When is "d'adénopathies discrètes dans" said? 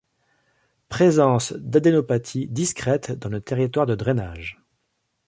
1.53-3.29